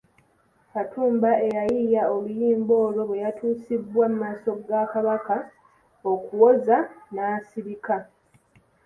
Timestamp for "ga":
4.67-4.81